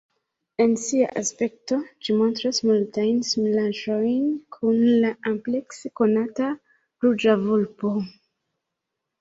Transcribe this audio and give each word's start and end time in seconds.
En 0.63 0.71
sia 0.83 1.09
aspekto 1.19 1.77
ĝi 2.07 2.15
montras 2.21 2.61
multajn 2.69 3.19
similaĵojn 3.33 4.23
kun 4.57 4.81
la 5.05 5.13
amplekse 5.33 5.93
konata 6.01 6.49
Ruĝa 7.07 7.37
vulpo. 7.47 7.95